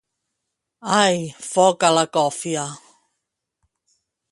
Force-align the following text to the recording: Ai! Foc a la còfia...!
Ai! 0.99 1.19
Foc 1.49 1.85
a 1.89 1.93
la 1.99 2.05
còfia...! 2.17 2.65